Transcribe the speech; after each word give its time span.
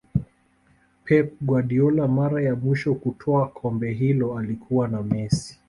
pep 1.05 1.33
Guardiola 1.41 2.07
mara 2.07 2.41
ya 2.41 2.55
mwisho 2.55 2.95
kutwaa 2.95 3.45
kombe 3.47 3.91
hilo 3.93 4.37
alikuwa 4.37 4.87
na 4.87 5.03
messi 5.03 5.59